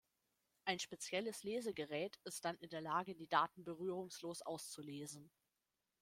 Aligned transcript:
Ein 0.65 0.79
spezielles 0.79 1.43
Lesegerät 1.43 2.17
ist 2.23 2.43
dann 2.43 2.55
in 2.57 2.69
der 2.71 2.81
Lage, 2.81 3.13
die 3.13 3.27
Daten 3.29 3.63
berührungslos 3.63 4.41
auszulesen. 4.41 5.29